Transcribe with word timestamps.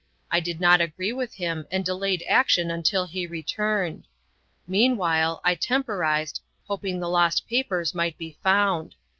I 0.31 0.39
did 0.39 0.59
not 0.59 0.81
agree 0.81 1.13
with 1.13 1.35
him 1.35 1.67
and 1.69 1.85
delayed 1.85 2.23
action 2.27 2.71
until 2.71 3.05
he 3.05 3.27
returned. 3.27 4.07
Mean 4.65 4.97
while, 4.97 5.39
I 5.43 5.53
temporized, 5.53 6.41
hoping 6.65 6.99
the 6.99 7.07
lost 7.07 7.47
papers 7.47 7.93
might 7.93 8.17
be 8.17 8.35
found. 8.41 8.95